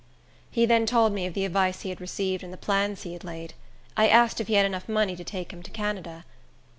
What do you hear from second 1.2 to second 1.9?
of the advice he